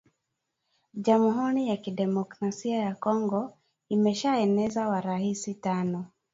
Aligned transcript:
Jamhuri 1.03 1.67
ya 1.67 1.77
ki 1.77 1.91
democrasia 1.91 2.77
ya 2.77 2.95
kongo 2.95 3.53
imesha 3.89 4.37
eneza 4.39 4.87
wa 4.87 5.01
rahisi 5.01 5.53
tano 5.53 6.05